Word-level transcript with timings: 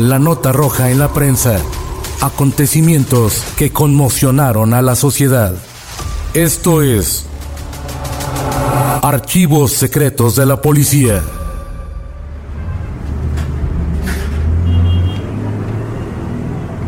La 0.00 0.18
nota 0.18 0.50
roja 0.50 0.90
en 0.90 0.98
la 0.98 1.08
prensa. 1.12 1.58
Acontecimientos 2.22 3.44
que 3.58 3.70
conmocionaron 3.70 4.72
a 4.72 4.80
la 4.80 4.96
sociedad. 4.96 5.52
Esto 6.32 6.80
es 6.80 7.26
Archivos 9.02 9.72
Secretos 9.72 10.36
de 10.36 10.46
la 10.46 10.62
Policía. 10.62 11.20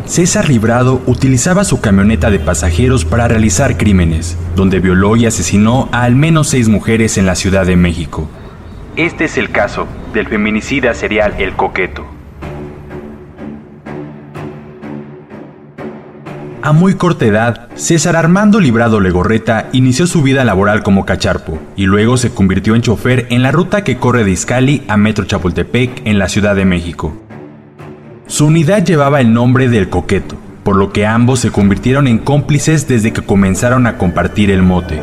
César 0.07 0.49
Librado 0.49 0.99
utilizaba 1.05 1.65
su 1.65 1.81
camioneta 1.81 2.31
de 2.31 2.39
pasajeros 2.39 3.05
para 3.05 3.27
realizar 3.27 3.77
crímenes, 3.77 4.35
donde 4.55 4.79
violó 4.79 5.17
y 5.17 5.27
asesinó 5.27 5.87
a 5.91 6.01
al 6.01 6.15
menos 6.15 6.49
seis 6.49 6.67
mujeres 6.67 7.19
en 7.19 7.27
la 7.27 7.35
Ciudad 7.35 7.67
de 7.67 7.75
México. 7.75 8.27
Este 8.95 9.25
es 9.25 9.37
el 9.37 9.51
caso 9.51 9.85
del 10.15 10.27
feminicida 10.27 10.95
serial 10.95 11.35
El 11.37 11.55
Coqueto. 11.55 12.22
A 16.65 16.71
muy 16.71 16.93
corta 16.93 17.25
edad, 17.25 17.67
César 17.75 18.15
Armando 18.15 18.61
Librado 18.61 19.01
Legorreta 19.01 19.67
inició 19.73 20.07
su 20.07 20.21
vida 20.21 20.45
laboral 20.45 20.81
como 20.81 21.05
cacharpo 21.05 21.59
y 21.75 21.87
luego 21.87 22.15
se 22.15 22.33
convirtió 22.33 22.73
en 22.73 22.81
chofer 22.81 23.27
en 23.31 23.43
la 23.43 23.51
ruta 23.51 23.83
que 23.83 23.97
corre 23.97 24.23
de 24.23 24.31
Izcali 24.31 24.81
a 24.87 24.95
Metro 24.95 25.25
Chapultepec 25.25 26.03
en 26.05 26.19
la 26.19 26.29
Ciudad 26.29 26.55
de 26.55 26.63
México. 26.63 27.21
Su 28.27 28.45
unidad 28.45 28.85
llevaba 28.85 29.19
el 29.19 29.33
nombre 29.33 29.67
del 29.67 29.89
Coqueto, 29.89 30.37
por 30.63 30.77
lo 30.77 30.93
que 30.93 31.05
ambos 31.05 31.41
se 31.41 31.51
convirtieron 31.51 32.07
en 32.07 32.19
cómplices 32.19 32.87
desde 32.87 33.11
que 33.11 33.23
comenzaron 33.23 33.85
a 33.85 33.97
compartir 33.97 34.49
el 34.49 34.61
mote. 34.61 35.01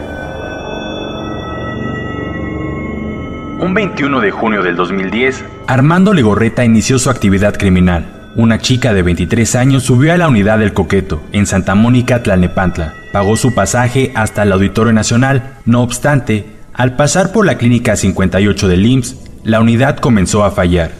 Un 3.60 3.74
21 3.74 4.20
de 4.20 4.30
junio 4.30 4.62
del 4.62 4.76
2010, 4.76 5.44
Armando 5.66 6.14
Legorreta 6.14 6.64
inició 6.64 6.98
su 6.98 7.10
actividad 7.10 7.54
criminal. 7.58 8.19
Una 8.36 8.58
chica 8.58 8.94
de 8.94 9.02
23 9.02 9.56
años 9.56 9.82
subió 9.82 10.12
a 10.12 10.16
la 10.16 10.28
unidad 10.28 10.60
del 10.60 10.72
Coqueto, 10.72 11.20
en 11.32 11.46
Santa 11.46 11.74
Mónica, 11.74 12.22
Tlalnepantla. 12.22 12.94
Pagó 13.12 13.36
su 13.36 13.54
pasaje 13.54 14.12
hasta 14.14 14.44
el 14.44 14.52
Auditorio 14.52 14.92
Nacional. 14.92 15.54
No 15.64 15.82
obstante, 15.82 16.46
al 16.72 16.94
pasar 16.94 17.32
por 17.32 17.44
la 17.44 17.58
clínica 17.58 17.96
58 17.96 18.68
del 18.68 18.86
IMSS, 18.86 19.16
la 19.42 19.60
unidad 19.60 19.98
comenzó 19.98 20.44
a 20.44 20.52
fallar. 20.52 20.92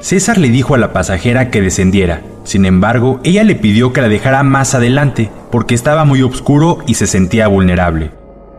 César 0.00 0.38
le 0.38 0.50
dijo 0.50 0.76
a 0.76 0.78
la 0.78 0.92
pasajera 0.92 1.50
que 1.50 1.62
descendiera. 1.62 2.22
Sin 2.44 2.64
embargo, 2.64 3.20
ella 3.24 3.42
le 3.42 3.56
pidió 3.56 3.92
que 3.92 4.02
la 4.02 4.08
dejara 4.08 4.44
más 4.44 4.74
adelante 4.74 5.30
porque 5.50 5.74
estaba 5.74 6.04
muy 6.04 6.22
oscuro 6.22 6.78
y 6.86 6.94
se 6.94 7.08
sentía 7.08 7.48
vulnerable. 7.48 8.12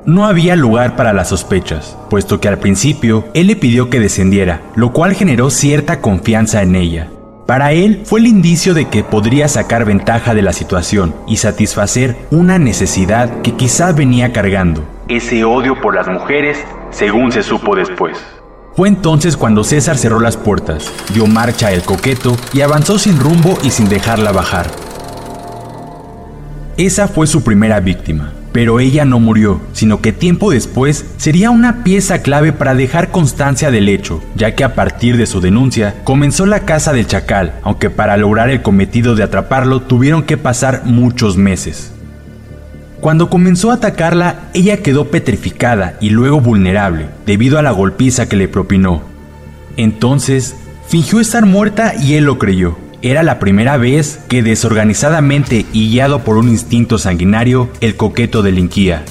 No 0.06 0.28
había 0.28 0.56
lugar 0.56 0.96
para 0.96 1.14
las 1.14 1.30
sospechas, 1.30 1.98
puesto 2.12 2.40
que 2.40 2.48
al 2.48 2.60
principio 2.60 3.26
él 3.34 3.48
le 3.48 3.56
pidió 3.56 3.90
que 3.90 4.00
descendiera, 4.00 4.62
lo 4.76 4.94
cual 4.94 5.16
generó 5.16 5.50
cierta 5.50 6.00
confianza 6.00 6.62
en 6.62 6.76
ella. 6.76 7.10
Para 7.48 7.72
él 7.72 8.04
fue 8.06 8.20
el 8.20 8.28
indicio 8.28 8.76
de 8.76 8.88
que 8.88 9.04
podría 9.04 9.48
sacar 9.48 9.84
ventaja 9.84 10.36
de 10.36 10.44
la 10.44 10.54
situación 10.54 11.16
y 11.28 11.38
satisfacer 11.38 12.16
una 12.30 12.60
necesidad 12.60 13.42
que 13.42 13.54
quizá 13.56 13.94
venía 13.94 14.32
cargando. 14.32 14.84
Ese 15.08 15.44
odio 15.44 15.82
por 15.82 15.96
las 15.96 16.08
mujeres, 16.08 16.60
según 16.92 17.32
se 17.32 17.42
supo 17.42 17.76
después. 17.76 18.16
Fue 18.76 18.88
entonces 18.88 19.36
cuando 19.36 19.64
César 19.64 19.98
cerró 19.98 20.20
las 20.20 20.38
puertas, 20.38 20.92
dio 21.16 21.26
marcha 21.26 21.72
el 21.72 21.82
coqueto 21.82 22.38
y 22.54 22.62
avanzó 22.62 23.00
sin 23.00 23.20
rumbo 23.20 23.58
y 23.64 23.72
sin 23.72 23.90
dejarla 23.90 24.32
bajar. 24.32 24.68
Esa 26.78 27.08
fue 27.08 27.26
su 27.26 27.44
primera 27.44 27.80
víctima, 27.80 28.34
pero 28.56 28.80
ella 28.80 29.04
no 29.04 29.20
murió, 29.20 29.60
sino 29.74 30.00
que 30.00 30.14
tiempo 30.14 30.50
después 30.50 31.04
sería 31.18 31.52
una 31.52 31.84
pieza 31.84 32.22
clave 32.22 32.54
para 32.54 32.74
dejar 32.74 33.12
constancia 33.12 33.70
del 33.70 33.90
hecho, 33.90 34.24
ya 34.34 34.56
que 34.56 34.64
a 34.64 34.76
partir 34.76 35.18
de 35.18 35.26
su 35.26 35.42
denuncia 35.42 35.96
comenzó 36.06 36.46
la 36.46 36.62
caza 36.62 36.94
del 36.94 37.06
chacal, 37.06 37.56
aunque 37.64 37.90
para 37.90 38.16
lograr 38.16 38.50
el 38.50 38.62
cometido 38.62 39.14
de 39.14 39.24
atraparlo 39.24 39.82
tuvieron 39.82 40.24
que 40.24 40.38
pasar 40.38 40.84
muchos 40.86 41.36
meses. 41.36 41.92
Cuando 43.02 43.30
comenzó 43.30 43.72
a 43.72 43.74
atacarla, 43.74 44.44
ella 44.54 44.78
quedó 44.78 45.12
petrificada 45.12 45.98
y 46.00 46.12
luego 46.12 46.40
vulnerable, 46.40 47.08
debido 47.26 47.60
a 47.60 47.62
la 47.62 47.72
golpiza 47.72 48.30
que 48.30 48.38
le 48.38 48.48
propinó. 48.48 49.02
Entonces, 49.76 50.56
fingió 50.88 51.20
estar 51.20 51.46
muerta 51.46 51.94
y 52.02 52.14
él 52.14 52.24
lo 52.24 52.38
creyó. 52.38 52.78
Era 53.01 53.23
la 53.23 53.39
primera 53.39 53.78
vez 53.78 54.19
que 54.29 54.41
desorganizadamente 54.41 55.66
y 55.73 55.89
guiado 55.89 56.23
por 56.23 56.38
un 56.38 56.50
instinto 56.50 56.97
sanguinario, 56.97 57.69
el 57.81 57.95
coqueto 57.95 58.41
delinquía. 58.41 59.03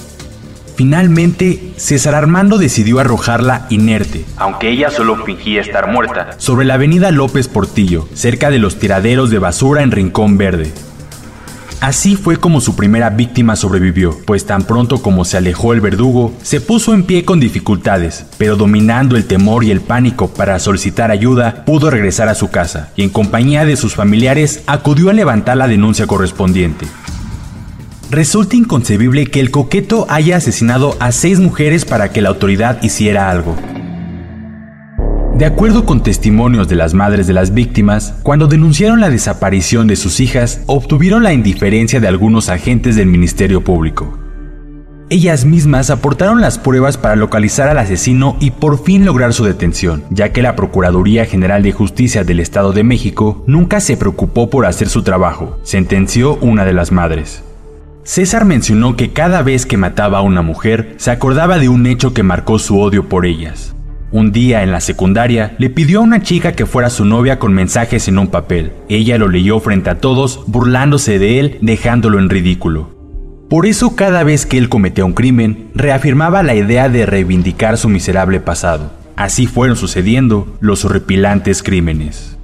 Finalmente, 0.77 1.73
César 1.77 2.17
Armando 2.17 2.59
decidió 2.59 2.99
arrojarla 2.99 3.67
inerte, 3.71 4.25
aunque 4.37 4.71
ella 4.71 4.91
solo 4.91 5.25
fingía 5.25 5.61
estar 5.61 5.87
muerta, 5.93 6.31
sobre 6.39 6.67
la 6.67 6.75
avenida 6.75 7.13
López 7.13 7.47
Portillo, 7.47 8.09
cerca 8.15 8.51
de 8.51 8.59
los 8.59 8.81
tiraderos 8.81 9.31
de 9.31 9.39
basura 9.39 9.83
en 9.83 9.93
Rincón 9.93 10.37
Verde. 10.37 10.73
Así 11.85 12.17
fue 12.17 12.39
como 12.39 12.63
su 12.63 12.77
primera 12.77 13.11
víctima 13.11 13.57
sobrevivió, 13.57 14.17
pues 14.25 14.47
tan 14.47 14.63
pronto 14.63 15.03
como 15.03 15.27
se 15.27 15.37
alejó 15.37 15.75
el 15.75 15.83
verdugo, 15.83 16.33
se 16.43 16.63
puso 16.63 16.95
en 16.95 17.03
pie 17.03 17.27
con 17.27 17.41
dificultades, 17.41 18.25
pero 18.39 18.57
dominando 18.57 19.19
el 19.19 19.27
temor 19.27 19.65
y 19.65 19.71
el 19.71 19.83
pánico 19.83 20.29
para 20.29 20.59
solicitar 20.61 21.11
ayuda, 21.11 21.67
pudo 21.67 21.91
regresar 21.91 22.31
a 22.31 22.35
su 22.35 22.49
casa 22.49 22.91
y 22.97 23.03
en 23.03 23.11
compañía 23.11 23.67
de 23.67 23.77
sus 23.77 23.95
familiares 23.97 24.63
acudió 24.67 25.11
a 25.11 25.13
levantar 25.13 25.59
la 25.59 25.69
denuncia 25.69 26.07
correspondiente. 26.07 26.87
Resulta 28.09 28.57
inconcebible 28.57 29.27
que 29.27 29.41
el 29.41 29.51
coqueto 29.51 30.07
haya 30.09 30.39
asesinado 30.39 30.97
a 31.01 31.13
seis 31.13 31.39
mujeres 31.39 31.85
para 31.85 32.13
que 32.13 32.23
la 32.23 32.31
autoridad 32.31 32.83
hiciera 32.83 33.29
algo. 33.29 33.57
De 35.37 35.47
acuerdo 35.47 35.85
con 35.85 36.01
testimonios 36.01 36.69
de 36.69 36.77
las 36.77 36.95
madres 36.95 37.27
de 37.27 37.33
las 37.33 37.53
víctimas, 37.53 38.15
cuando 38.23 38.47
denunciaron 38.47 39.01
la 39.01 39.11
desaparición 39.11 39.89
de 39.89 39.97
sus 39.97 40.21
hijas, 40.21 40.63
obtuvieron 40.67 41.25
la 41.25 41.33
indiferencia 41.33 41.99
de 41.99 42.07
algunos 42.07 42.49
agentes 42.49 42.95
del 42.95 43.07
Ministerio 43.09 43.65
Público. 43.65 44.17
Ellas 45.11 45.45
mismas 45.45 45.91
aportaron 45.91 46.41
las 46.41 46.59
pruebas 46.59 46.99
para 46.99 47.17
localizar 47.17 47.69
al 47.69 47.79
asesino 47.79 48.37
y 48.39 48.53
por 48.53 48.85
fin 48.85 49.05
lograr 49.05 49.33
su 49.33 49.45
detención, 49.45 50.05
ya 50.11 50.33
que 50.33 50.41
la 50.41 50.55
Procuraduría 50.55 51.27
General 51.27 51.65
de 51.65 51.73
Justicia 51.73 52.23
del 52.23 52.39
Estado 52.39 52.73
de 52.73 52.85
México 52.85 53.43
nunca 53.49 53.81
se 53.81 53.97
preocupó 53.97 54.49
por 54.51 54.67
hacer 54.67 54.89
su 54.89 55.03
trabajo, 55.03 55.59
sentenció 55.65 56.37
una 56.37 56.65
de 56.65 56.75
las 56.75 56.93
madres. 56.93 57.43
César 58.05 58.45
mencionó 58.45 58.95
que 58.95 59.13
cada 59.13 59.43
vez 59.43 59.67
que 59.67 59.79
mataba 59.79 60.19
a 60.19 60.23
una 60.23 60.43
mujer, 60.43 60.95
se 60.97 61.11
acordaba 61.11 61.59
de 61.59 61.69
un 61.69 61.87
hecho 61.87 62.15
que 62.15 62.23
marcó 62.23 62.61
su 62.61 62.79
odio 62.79 63.09
por 63.09 63.27
ellas. 63.27 63.75
Un 64.15 64.31
día 64.31 64.63
en 64.63 64.71
la 64.71 64.81
secundaria 64.81 65.57
le 65.59 65.71
pidió 65.71 65.99
a 65.99 66.03
una 66.03 66.23
chica 66.23 66.53
que 66.53 66.67
fuera 66.67 66.89
su 66.89 67.05
novia 67.05 67.41
con 67.41 67.53
mensajes 67.53 68.07
en 68.07 68.21
un 68.21 68.29
papel. 68.29 68.71
Ella 68.89 69.19
lo 69.19 69.27
leyó 69.27 69.59
frente 69.59 69.91
a 69.91 69.99
todos, 69.99 70.45
burlándose 70.47 71.19
de 71.19 71.41
él, 71.41 71.59
dejándolo 71.63 72.21
en 72.21 72.31
ridículo. 72.31 72.95
Por 73.51 73.67
eso 73.67 73.97
cada 73.97 74.23
vez 74.23 74.47
que 74.47 74.57
él 74.57 74.69
cometía 74.69 75.05
un 75.05 75.15
crimen, 75.15 75.67
reafirmaba 75.75 76.45
la 76.45 76.55
idea 76.55 76.89
de 76.89 77.07
reivindicar 77.07 77.77
su 77.77 77.89
miserable 77.89 78.39
pasado. 78.39 78.93
Así 79.17 79.49
fueron 79.49 79.77
sucediendo 79.77 80.47
los 80.61 80.85
horripilantes 80.85 81.65
crímenes. 81.65 82.39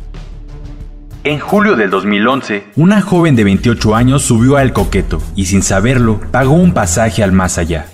En 1.22 1.38
julio 1.38 1.76
del 1.76 1.90
2011, 1.90 2.64
una 2.74 3.00
joven 3.00 3.36
de 3.36 3.44
28 3.44 3.94
años 3.94 4.22
subió 4.22 4.56
a 4.56 4.62
El 4.62 4.72
Coqueto 4.72 5.22
y 5.36 5.44
sin 5.44 5.62
saberlo 5.62 6.20
pagó 6.32 6.54
un 6.54 6.74
pasaje 6.74 7.22
al 7.22 7.30
más 7.30 7.58
allá. 7.58 7.86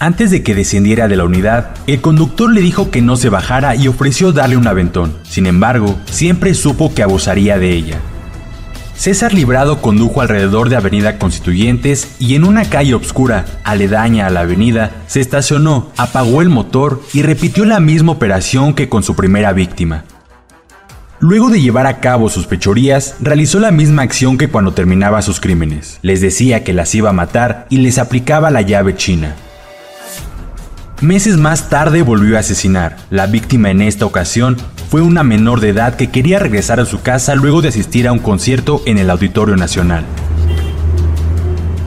Antes 0.00 0.30
de 0.30 0.42
que 0.42 0.54
descendiera 0.54 1.08
de 1.08 1.16
la 1.16 1.24
unidad, 1.24 1.70
el 1.86 2.00
conductor 2.00 2.52
le 2.52 2.60
dijo 2.60 2.90
que 2.90 3.00
no 3.00 3.16
se 3.16 3.28
bajara 3.28 3.76
y 3.76 3.88
ofreció 3.88 4.32
darle 4.32 4.56
un 4.56 4.66
aventón. 4.66 5.16
Sin 5.22 5.46
embargo, 5.46 5.98
siempre 6.10 6.54
supo 6.54 6.92
que 6.94 7.02
abusaría 7.02 7.58
de 7.58 7.72
ella. 7.72 7.98
César 8.96 9.34
Librado 9.34 9.80
condujo 9.82 10.20
alrededor 10.20 10.68
de 10.68 10.76
Avenida 10.76 11.18
Constituyentes 11.18 12.16
y 12.18 12.34
en 12.34 12.44
una 12.44 12.64
calle 12.64 12.94
oscura, 12.94 13.44
aledaña 13.64 14.26
a 14.26 14.30
la 14.30 14.40
avenida, 14.40 14.92
se 15.06 15.20
estacionó, 15.20 15.90
apagó 15.96 16.42
el 16.42 16.48
motor 16.48 17.02
y 17.12 17.22
repitió 17.22 17.64
la 17.64 17.80
misma 17.80 18.12
operación 18.12 18.74
que 18.74 18.88
con 18.88 19.02
su 19.02 19.16
primera 19.16 19.52
víctima. 19.52 20.04
Luego 21.18 21.48
de 21.48 21.60
llevar 21.60 21.86
a 21.86 22.00
cabo 22.00 22.28
sus 22.28 22.46
pechorías, 22.46 23.16
realizó 23.20 23.58
la 23.58 23.70
misma 23.70 24.02
acción 24.02 24.36
que 24.36 24.48
cuando 24.48 24.74
terminaba 24.74 25.22
sus 25.22 25.40
crímenes. 25.40 25.98
Les 26.02 26.20
decía 26.20 26.64
que 26.64 26.72
las 26.72 26.94
iba 26.94 27.10
a 27.10 27.14
matar 27.14 27.66
y 27.70 27.78
les 27.78 27.98
aplicaba 27.98 28.50
la 28.50 28.62
llave 28.62 28.96
china. 28.96 29.34
Meses 31.00 31.36
más 31.36 31.68
tarde 31.68 32.02
volvió 32.02 32.36
a 32.36 32.40
asesinar. 32.40 32.96
La 33.10 33.26
víctima 33.26 33.70
en 33.70 33.82
esta 33.82 34.06
ocasión 34.06 34.56
fue 34.90 35.02
una 35.02 35.24
menor 35.24 35.60
de 35.60 35.70
edad 35.70 35.96
que 35.96 36.10
quería 36.10 36.38
regresar 36.38 36.78
a 36.78 36.86
su 36.86 37.02
casa 37.02 37.34
luego 37.34 37.62
de 37.62 37.68
asistir 37.68 38.06
a 38.06 38.12
un 38.12 38.20
concierto 38.20 38.80
en 38.86 38.98
el 38.98 39.10
Auditorio 39.10 39.56
Nacional. 39.56 40.04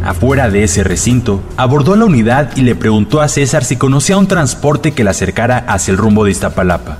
Afuera 0.04 0.50
de 0.50 0.64
ese 0.64 0.84
recinto, 0.84 1.42
abordó 1.58 1.96
la 1.96 2.06
unidad 2.06 2.52
y 2.56 2.62
le 2.62 2.76
preguntó 2.76 3.22
a 3.22 3.28
César 3.28 3.64
si 3.64 3.78
conocía 3.78 4.18
un 4.18 4.28
transporte 4.28 4.92
que 4.92 5.04
la 5.04 5.12
acercara 5.12 5.58
hacia 5.68 5.92
el 5.92 5.98
rumbo 5.98 6.26
de 6.26 6.32
Iztapalapa. 6.32 7.00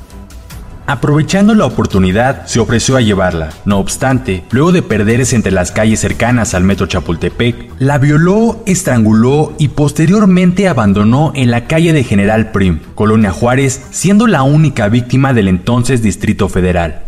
Aprovechando 0.90 1.54
la 1.54 1.66
oportunidad, 1.66 2.46
se 2.46 2.62
ofreció 2.62 2.96
a 2.96 3.02
llevarla. 3.02 3.50
No 3.66 3.78
obstante, 3.78 4.46
luego 4.52 4.72
de 4.72 4.82
perderse 4.82 5.36
entre 5.36 5.52
las 5.52 5.74
calles 5.74 6.00
cercanas 6.00 6.54
al 6.54 6.64
metro 6.64 6.88
Chapultepec, 6.88 7.74
la 7.78 7.98
violó, 7.98 8.64
estranguló 8.66 9.54
y 9.60 9.68
posteriormente 9.68 10.70
abandonó 10.70 11.34
en 11.36 11.52
la 11.52 11.66
calle 11.66 11.92
de 11.92 12.06
General 12.06 12.54
Prim, 12.54 12.80
Colonia 12.96 13.32
Juárez, 13.32 13.82
siendo 13.92 14.28
la 14.28 14.44
única 14.44 14.88
víctima 14.88 15.34
del 15.34 15.50
entonces 15.50 16.02
Distrito 16.02 16.48
Federal. 16.48 17.04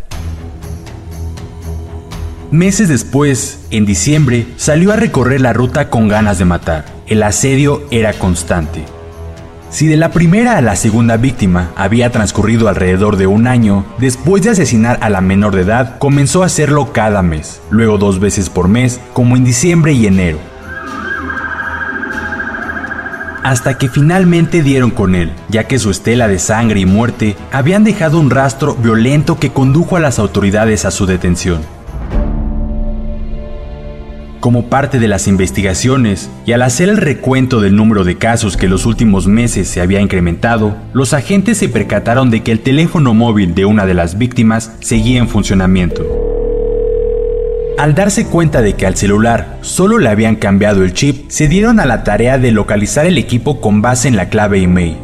Meses 2.52 2.90
después, 2.90 3.62
en 3.72 3.86
diciembre, 3.86 4.46
salió 4.58 4.92
a 4.92 4.98
recorrer 4.98 5.40
la 5.40 5.54
ruta 5.54 5.90
con 5.90 6.10
ganas 6.10 6.38
de 6.38 6.44
matar. 6.44 6.84
El 7.08 7.24
asedio 7.24 7.84
era 7.92 8.12
constante. 8.12 8.84
Si 9.71 9.86
de 9.86 9.98
la 9.98 10.10
primera 10.10 10.57
a 10.57 10.62
la 10.62 10.75
segunda 10.75 11.16
víctima 11.18 11.69
había 11.75 12.12
transcurrido 12.12 12.68
alrededor 12.69 13.18
de 13.18 13.27
un 13.27 13.45
año, 13.45 13.86
después 14.00 14.42
de 14.42 14.50
asesinar 14.50 14.98
a 15.01 15.12
la 15.12 15.21
menor 15.21 15.54
de 15.54 15.62
edad, 15.62 16.00
comenzó 16.00 16.42
a 16.42 16.48
hacerlo 16.48 16.92
cada 16.92 17.21
mes, 17.21 17.62
luego 17.69 18.00
dos 18.00 18.19
veces 18.19 18.50
por 18.50 18.68
mes, 18.68 19.00
como 19.13 19.38
en 19.38 19.44
diciembre 19.44 19.94
y 19.94 20.07
enero. 20.07 20.39
Hasta 23.44 23.77
que 23.77 23.89
finalmente 23.89 24.63
dieron 24.63 24.89
con 24.89 25.13
él, 25.13 25.33
ya 25.50 25.66
que 25.66 25.77
su 25.77 25.92
estela 25.92 26.27
de 26.27 26.39
sangre 26.39 26.80
y 26.80 26.86
muerte 26.88 27.36
habían 27.51 27.83
dejado 27.83 28.19
un 28.19 28.31
rastro 28.31 28.74
violento 28.74 29.38
que 29.38 29.51
condujo 29.51 29.95
a 29.95 30.00
las 30.00 30.18
autoridades 30.18 30.83
a 30.86 30.92
su 30.92 31.06
detención. 31.06 31.62
Como 34.39 34.68
parte 34.68 35.00
de 35.00 35.09
las 35.09 35.27
investigaciones 35.27 36.30
y 36.45 36.53
al 36.53 36.62
hacer 36.62 36.88
el 36.88 36.95
recuento 36.95 37.59
del 37.59 37.75
número 37.75 38.06
de 38.06 38.18
casos 38.18 38.56
que 38.56 38.69
los 38.69 38.86
últimos 38.86 39.27
meses 39.27 39.68
se 39.68 39.81
había 39.81 40.00
incrementado, 40.00 40.77
los 40.94 41.13
agentes 41.13 41.57
se 41.57 41.68
percataron 41.68 42.31
de 42.31 42.41
que 42.41 42.53
el 42.53 42.62
teléfono 42.62 43.13
móvil 43.13 43.53
de 43.53 43.65
una 43.65 43.86
de 43.86 43.94
las 43.94 44.18
víctimas 44.18 44.71
seguía 44.80 45.19
en 45.19 45.27
funcionamiento. 45.27 46.06
Al 47.77 47.95
darse 47.95 48.27
cuenta 48.27 48.62
de 48.62 48.74
que 48.74 48.86
al 48.86 48.95
celular 48.95 49.57
solo 49.59 49.97
le 49.97 50.07
habían 50.07 50.38
cambiado 50.38 50.85
el 50.85 50.94
chip, 50.94 51.30
se 51.30 51.50
dieron 51.50 51.81
a 51.81 51.85
la 51.85 52.06
tarea 52.06 52.38
de 52.38 52.51
localizar 52.53 53.06
el 53.06 53.18
equipo 53.18 53.59
con 53.59 53.81
base 53.81 54.07
en 54.07 54.15
la 54.15 54.30
clave 54.30 54.62
email. 54.62 54.95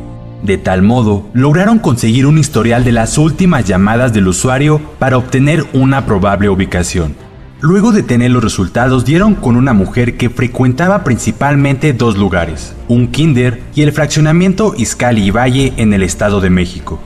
De 0.43 0.57
tal 0.57 0.81
modo, 0.81 1.27
lograron 1.33 1.79
conseguir 1.79 2.25
un 2.25 2.37
historial 2.37 2.85
de 2.85 2.93
las 2.93 3.17
últimas 3.17 3.65
llamadas 3.65 4.13
del 4.13 4.27
usuario 4.27 4.79
para 4.99 5.17
obtener 5.17 5.65
una 5.73 6.05
probable 6.05 6.47
ubicación. 6.49 7.24
Luego 7.61 7.93
de 7.93 8.03
tener 8.03 8.31
los 8.31 8.43
resultados 8.43 9.05
dieron 9.05 9.33
con 9.33 9.55
una 9.55 9.73
mujer 9.73 10.17
que 10.17 10.29
frecuentaba 10.29 11.03
principalmente 11.05 11.93
dos 11.93 12.17
lugares, 12.17 12.75
un 12.89 13.07
kinder 13.07 13.61
y 13.73 13.81
el 13.83 13.93
fraccionamiento 13.93 14.73
Izcali 14.77 15.23
y 15.23 15.31
Valle 15.31 15.73
en 15.77 15.93
el 15.93 16.03
Estado 16.03 16.41
de 16.41 16.49
México. 16.49 16.99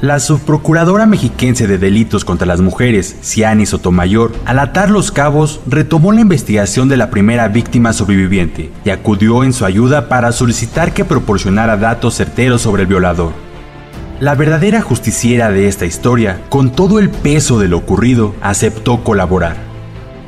La 0.00 0.20
subprocuradora 0.20 1.06
mexiquense 1.06 1.66
de 1.66 1.76
delitos 1.76 2.24
contra 2.24 2.46
las 2.46 2.60
mujeres, 2.60 3.16
Ciani 3.22 3.66
Sotomayor, 3.66 4.32
al 4.46 4.60
atar 4.60 4.90
los 4.90 5.10
cabos, 5.10 5.60
retomó 5.66 6.12
la 6.12 6.22
investigación 6.22 6.88
de 6.88 6.96
la 6.96 7.10
primera 7.10 7.48
víctima 7.48 7.92
sobreviviente 7.92 8.70
y 8.84 8.90
acudió 8.90 9.44
en 9.44 9.52
su 9.52 9.66
ayuda 9.66 10.08
para 10.08 10.32
solicitar 10.32 10.94
que 10.94 11.04
proporcionara 11.04 11.76
datos 11.76 12.14
certeros 12.14 12.62
sobre 12.62 12.82
el 12.82 12.88
violador. 12.88 13.32
La 14.20 14.36
verdadera 14.36 14.80
justiciera 14.80 15.50
de 15.50 15.66
esta 15.66 15.84
historia, 15.84 16.40
con 16.48 16.70
todo 16.70 16.98
el 16.98 17.10
peso 17.10 17.58
de 17.58 17.68
lo 17.68 17.76
ocurrido, 17.76 18.34
aceptó 18.40 19.02
colaborar. 19.02 19.69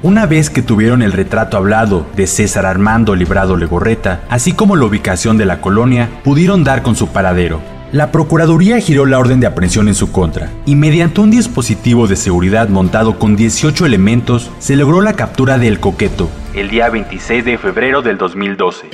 Una 0.05 0.27
vez 0.27 0.51
que 0.51 0.63
tuvieron 0.63 1.01
el 1.01 1.13
retrato 1.13 1.57
hablado 1.57 2.05
de 2.17 2.27
César 2.27 2.67
Armando 2.67 3.15
Librado 3.15 3.57
Legorreta, 3.57 4.25
así 4.29 4.53
como 4.53 4.75
la 4.75 4.87
ubicación 4.87 5.39
de 5.39 5.45
la 5.45 5.61
colonia, 5.61 6.11
pudieron 6.25 6.65
dar 6.65 6.83
con 6.83 6.97
su 6.97 7.13
paradero. 7.13 7.61
La 7.93 8.11
Procuraduría 8.11 8.81
giró 8.81 9.07
la 9.07 9.21
orden 9.21 9.39
de 9.39 9.47
aprehensión 9.47 9.87
en 9.87 9.95
su 9.95 10.11
contra, 10.11 10.51
y 10.67 10.75
mediante 10.75 11.21
un 11.21 11.31
dispositivo 11.31 12.09
de 12.09 12.17
seguridad 12.17 12.69
montado 12.69 13.21
con 13.21 13.37
18 13.37 13.87
elementos, 13.87 14.51
se 14.59 14.75
logró 14.75 15.03
la 15.03 15.13
captura 15.13 15.57
del 15.57 15.79
coqueto, 15.79 16.29
el 16.53 16.69
día 16.69 16.91
26 16.91 17.45
de 17.45 17.57
febrero 17.57 18.03
del 18.03 18.19
2012. 18.19 18.91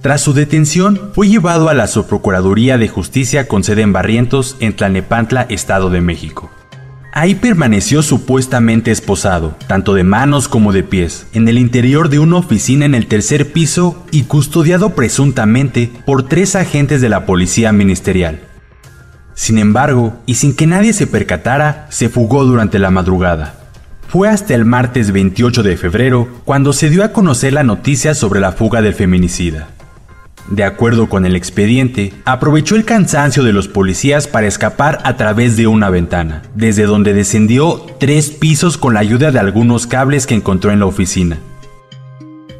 Tras 0.00 0.22
su 0.22 0.32
detención, 0.32 1.10
fue 1.12 1.28
llevado 1.28 1.68
a 1.68 1.74
la 1.74 1.88
Subprocuraduría 1.88 2.78
de 2.78 2.88
Justicia 2.88 3.48
con 3.48 3.64
sede 3.64 3.82
en 3.82 3.92
Barrientos, 3.92 4.56
en 4.60 4.74
Tlalnepantla, 4.74 5.42
Estado 5.50 5.90
de 5.90 6.00
México. 6.00 6.50
Ahí 7.16 7.36
permaneció 7.36 8.02
supuestamente 8.02 8.90
esposado, 8.90 9.56
tanto 9.68 9.94
de 9.94 10.02
manos 10.02 10.48
como 10.48 10.72
de 10.72 10.82
pies, 10.82 11.28
en 11.32 11.46
el 11.46 11.58
interior 11.58 12.08
de 12.08 12.18
una 12.18 12.38
oficina 12.38 12.86
en 12.86 12.96
el 12.96 13.06
tercer 13.06 13.52
piso 13.52 14.04
y 14.10 14.24
custodiado 14.24 14.96
presuntamente 14.96 15.92
por 16.06 16.24
tres 16.24 16.56
agentes 16.56 17.00
de 17.00 17.08
la 17.08 17.24
policía 17.24 17.70
ministerial. 17.70 18.40
Sin 19.34 19.58
embargo, 19.58 20.16
y 20.26 20.34
sin 20.34 20.56
que 20.56 20.66
nadie 20.66 20.92
se 20.92 21.06
percatara, 21.06 21.86
se 21.88 22.08
fugó 22.08 22.44
durante 22.44 22.80
la 22.80 22.90
madrugada. 22.90 23.60
Fue 24.08 24.28
hasta 24.28 24.56
el 24.56 24.64
martes 24.64 25.12
28 25.12 25.62
de 25.62 25.76
febrero 25.76 26.28
cuando 26.44 26.72
se 26.72 26.90
dio 26.90 27.04
a 27.04 27.12
conocer 27.12 27.52
la 27.52 27.62
noticia 27.62 28.16
sobre 28.16 28.40
la 28.40 28.50
fuga 28.50 28.82
del 28.82 28.94
feminicida. 28.94 29.68
De 30.48 30.64
acuerdo 30.64 31.08
con 31.08 31.24
el 31.24 31.36
expediente, 31.36 32.12
aprovechó 32.24 32.76
el 32.76 32.84
cansancio 32.84 33.42
de 33.42 33.52
los 33.52 33.68
policías 33.68 34.28
para 34.28 34.46
escapar 34.46 35.00
a 35.04 35.16
través 35.16 35.56
de 35.56 35.66
una 35.66 35.88
ventana, 35.88 36.42
desde 36.54 36.84
donde 36.84 37.14
descendió 37.14 37.86
tres 37.98 38.30
pisos 38.30 38.76
con 38.76 38.94
la 38.94 39.00
ayuda 39.00 39.30
de 39.30 39.38
algunos 39.38 39.86
cables 39.86 40.26
que 40.26 40.34
encontró 40.34 40.70
en 40.70 40.80
la 40.80 40.86
oficina. 40.86 41.38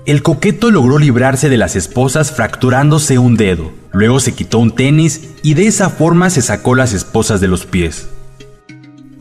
El 0.07 0.23
coqueto 0.23 0.71
logró 0.71 0.99
librarse 0.99 1.49
de 1.49 1.57
las 1.57 1.77
esposas 1.77 2.33
fracturándose 2.33 3.19
un 3.19 3.37
dedo, 3.37 3.73
luego 3.93 4.21
se 4.21 4.35
quitó 4.35 4.59
un 4.59 4.75
tenis 4.75 5.31
y 5.43 5.55
de 5.55 5.67
esa 5.67 5.89
forma 5.89 6.31
se 6.31 6.43
sacó 6.43 6.75
las 6.75 6.93
esposas 6.93 7.41
de 7.41 7.49
los 7.49 7.65
pies. 7.65 8.09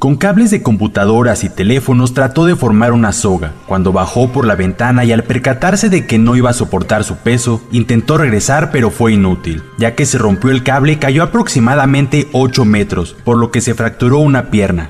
Con 0.03 0.17
cables 0.17 0.51
de 0.51 0.61
computadoras 0.61 1.45
y 1.45 1.49
teléfonos 1.49 2.13
trató 2.13 2.45
de 2.45 2.57
formar 2.57 2.91
una 2.91 3.13
soga. 3.13 3.53
Cuando 3.67 3.93
bajó 3.93 4.33
por 4.33 4.45
la 4.45 4.57
ventana 4.57 5.05
y 5.05 5.13
al 5.13 5.23
percatarse 5.23 5.87
de 5.87 6.05
que 6.05 6.17
no 6.17 6.35
iba 6.35 6.49
a 6.49 6.53
soportar 6.53 7.05
su 7.05 7.15
peso, 7.15 7.61
intentó 7.71 8.17
regresar 8.17 8.69
pero 8.69 8.91
fue 8.91 9.13
inútil, 9.13 9.63
ya 9.77 9.95
que 9.95 10.05
se 10.05 10.17
rompió 10.17 10.51
el 10.51 10.61
cable 10.61 10.91
y 10.91 10.95
cayó 10.97 11.23
aproximadamente 11.23 12.27
8 12.33 12.65
metros, 12.65 13.15
por 13.23 13.37
lo 13.37 13.49
que 13.49 13.61
se 13.61 13.75
fracturó 13.75 14.17
una 14.17 14.51
pierna. 14.51 14.89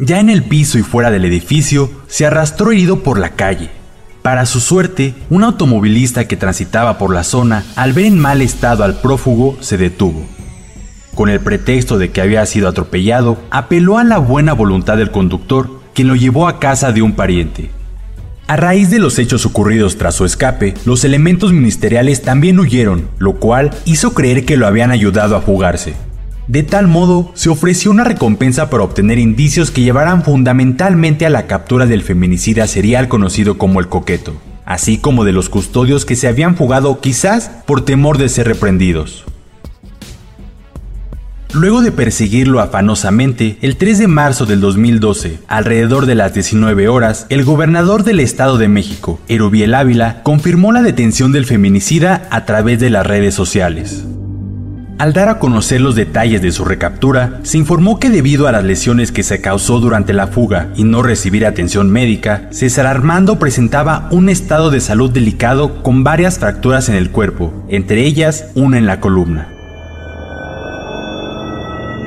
Ya 0.00 0.18
en 0.18 0.30
el 0.30 0.42
piso 0.42 0.78
y 0.78 0.82
fuera 0.82 1.12
del 1.12 1.26
edificio, 1.26 1.92
se 2.08 2.26
arrastró 2.26 2.72
herido 2.72 3.04
por 3.04 3.20
la 3.20 3.36
calle. 3.36 3.70
Para 4.22 4.46
su 4.46 4.58
suerte, 4.58 5.14
un 5.30 5.44
automovilista 5.44 6.26
que 6.26 6.36
transitaba 6.36 6.98
por 6.98 7.14
la 7.14 7.22
zona, 7.22 7.64
al 7.76 7.92
ver 7.92 8.06
en 8.06 8.18
mal 8.18 8.42
estado 8.42 8.82
al 8.82 9.00
prófugo, 9.00 9.56
se 9.60 9.76
detuvo 9.76 10.26
con 11.14 11.28
el 11.28 11.40
pretexto 11.40 11.98
de 11.98 12.10
que 12.10 12.20
había 12.20 12.44
sido 12.46 12.68
atropellado, 12.68 13.38
apeló 13.50 13.98
a 13.98 14.04
la 14.04 14.18
buena 14.18 14.52
voluntad 14.52 14.96
del 14.96 15.10
conductor, 15.10 15.70
quien 15.94 16.08
lo 16.08 16.16
llevó 16.16 16.48
a 16.48 16.58
casa 16.58 16.92
de 16.92 17.02
un 17.02 17.12
pariente. 17.12 17.70
A 18.46 18.56
raíz 18.56 18.90
de 18.90 18.98
los 18.98 19.18
hechos 19.18 19.46
ocurridos 19.46 19.96
tras 19.96 20.16
su 20.16 20.24
escape, 20.24 20.74
los 20.84 21.04
elementos 21.04 21.52
ministeriales 21.52 22.22
también 22.22 22.58
huyeron, 22.58 23.08
lo 23.18 23.34
cual 23.34 23.70
hizo 23.84 24.12
creer 24.12 24.44
que 24.44 24.56
lo 24.56 24.66
habían 24.66 24.90
ayudado 24.90 25.36
a 25.36 25.40
fugarse. 25.40 25.94
De 26.48 26.64
tal 26.64 26.88
modo, 26.88 27.30
se 27.34 27.48
ofreció 27.48 27.92
una 27.92 28.02
recompensa 28.02 28.68
para 28.68 28.82
obtener 28.82 29.20
indicios 29.20 29.70
que 29.70 29.82
llevaran 29.82 30.24
fundamentalmente 30.24 31.24
a 31.24 31.30
la 31.30 31.46
captura 31.46 31.86
del 31.86 32.02
feminicida 32.02 32.66
serial 32.66 33.06
conocido 33.06 33.56
como 33.56 33.78
el 33.78 33.86
coqueto, 33.86 34.34
así 34.64 34.98
como 34.98 35.22
de 35.22 35.30
los 35.30 35.48
custodios 35.48 36.04
que 36.04 36.16
se 36.16 36.26
habían 36.26 36.56
fugado 36.56 37.00
quizás 37.00 37.52
por 37.66 37.84
temor 37.84 38.18
de 38.18 38.28
ser 38.28 38.48
reprendidos. 38.48 39.26
Luego 41.52 41.82
de 41.82 41.90
perseguirlo 41.90 42.60
afanosamente, 42.60 43.58
el 43.60 43.76
3 43.76 43.98
de 43.98 44.06
marzo 44.06 44.46
del 44.46 44.60
2012, 44.60 45.40
alrededor 45.48 46.06
de 46.06 46.14
las 46.14 46.32
19 46.32 46.86
horas, 46.86 47.26
el 47.28 47.44
gobernador 47.44 48.04
del 48.04 48.20
Estado 48.20 48.56
de 48.56 48.68
México, 48.68 49.18
Erubiel 49.26 49.74
Ávila, 49.74 50.22
confirmó 50.22 50.70
la 50.70 50.82
detención 50.82 51.32
del 51.32 51.46
feminicida 51.46 52.28
a 52.30 52.44
través 52.44 52.78
de 52.78 52.90
las 52.90 53.04
redes 53.04 53.34
sociales. 53.34 54.04
Al 54.98 55.12
dar 55.12 55.28
a 55.28 55.38
conocer 55.40 55.80
los 55.80 55.96
detalles 55.96 56.40
de 56.40 56.52
su 56.52 56.64
recaptura, 56.64 57.40
se 57.42 57.58
informó 57.58 57.98
que 57.98 58.10
debido 58.10 58.46
a 58.46 58.52
las 58.52 58.62
lesiones 58.62 59.10
que 59.10 59.24
se 59.24 59.40
causó 59.40 59.80
durante 59.80 60.12
la 60.12 60.28
fuga 60.28 60.68
y 60.76 60.84
no 60.84 61.02
recibir 61.02 61.46
atención 61.46 61.90
médica, 61.90 62.46
César 62.50 62.86
Armando 62.86 63.40
presentaba 63.40 64.08
un 64.12 64.28
estado 64.28 64.70
de 64.70 64.80
salud 64.80 65.10
delicado 65.10 65.82
con 65.82 66.04
varias 66.04 66.38
fracturas 66.38 66.88
en 66.88 66.94
el 66.94 67.10
cuerpo, 67.10 67.66
entre 67.68 68.04
ellas 68.04 68.46
una 68.54 68.78
en 68.78 68.86
la 68.86 69.00
columna. 69.00 69.59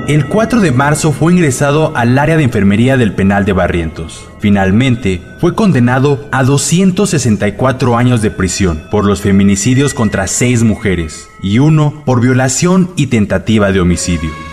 El 0.05 0.25
4 0.27 0.59
de 0.59 0.73
marzo 0.73 1.13
fue 1.13 1.31
ingresado 1.31 1.95
al 1.95 2.19
área 2.19 2.35
de 2.35 2.43
enfermería 2.43 2.97
del 2.97 3.13
penal 3.13 3.45
de 3.45 3.53
Barrientos. 3.53 4.29
Finalmente, 4.39 5.21
fue 5.39 5.55
condenado 5.55 6.27
a 6.33 6.43
264 6.43 7.95
años 7.95 8.21
de 8.21 8.29
prisión 8.29 8.83
por 8.91 9.05
los 9.05 9.21
feminicidios 9.21 9.93
contra 9.93 10.27
seis 10.27 10.61
mujeres 10.61 11.29
y 11.41 11.59
uno 11.59 12.03
por 12.05 12.19
violación 12.19 12.89
y 12.97 13.07
tentativa 13.07 13.71
de 13.71 13.79
homicidio. 13.79 14.52